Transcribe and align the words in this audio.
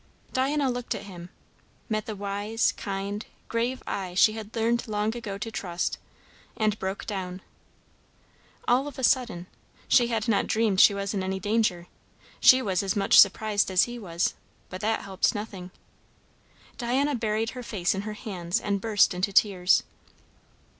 Diana 0.33 0.67
looked 0.67 0.95
at 0.95 1.03
him, 1.03 1.29
met 1.87 2.07
the 2.07 2.15
wise, 2.15 2.71
kind, 2.71 3.23
grave 3.47 3.83
eye 3.85 4.15
she 4.15 4.33
had 4.33 4.55
learned 4.55 4.87
long 4.87 5.15
ago 5.15 5.37
to 5.37 5.51
trust, 5.51 5.99
and 6.57 6.79
broke 6.79 7.05
down. 7.05 7.43
All 8.67 8.87
of 8.87 8.97
a 8.97 9.03
sudden; 9.03 9.45
she 9.87 10.07
had 10.07 10.27
not 10.27 10.47
dreamed 10.47 10.81
she 10.81 10.95
was 10.95 11.13
in 11.13 11.21
any 11.21 11.39
danger; 11.39 11.85
she 12.39 12.63
was 12.63 12.81
as 12.81 12.95
much 12.95 13.19
surprised 13.19 13.69
as 13.69 13.83
he 13.83 13.99
was; 13.99 14.33
but 14.71 14.81
that 14.81 15.01
helped 15.01 15.35
nothing. 15.35 15.69
Diana 16.79 17.13
buried 17.13 17.51
her 17.51 17.61
face 17.61 17.93
in 17.93 18.01
her 18.01 18.13
hands 18.13 18.59
and 18.59 18.81
burst 18.81 19.13
into 19.13 19.31
tears. 19.31 19.83